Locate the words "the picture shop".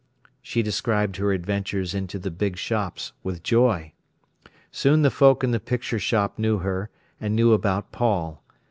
5.51-6.39